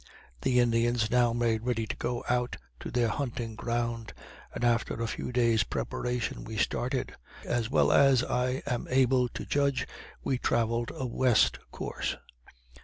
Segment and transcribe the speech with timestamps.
[0.41, 4.13] The Indians now made ready to go out to their hunting ground;
[4.51, 7.13] and after a few days' preparation we started.
[7.45, 9.87] As well as I am able to judge,
[10.23, 12.17] we travelled a west course.